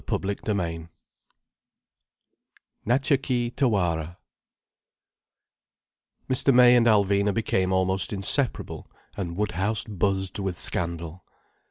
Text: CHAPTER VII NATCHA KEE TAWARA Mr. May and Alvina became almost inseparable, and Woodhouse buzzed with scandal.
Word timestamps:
CHAPTER 0.09 0.55
VII 0.55 0.87
NATCHA 2.87 3.19
KEE 3.21 3.51
TAWARA 3.51 4.17
Mr. 6.27 6.51
May 6.51 6.75
and 6.75 6.87
Alvina 6.87 7.31
became 7.31 7.71
almost 7.71 8.11
inseparable, 8.11 8.89
and 9.15 9.37
Woodhouse 9.37 9.83
buzzed 9.83 10.39
with 10.39 10.57
scandal. 10.57 11.23